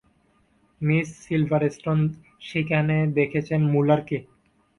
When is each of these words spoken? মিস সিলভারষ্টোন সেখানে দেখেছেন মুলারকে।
মিস 0.81 1.07
সিলভারষ্টোন 1.23 1.99
সেখানে 2.41 2.95
দেখেছেন 3.17 3.61
মুলারকে। 3.73 4.17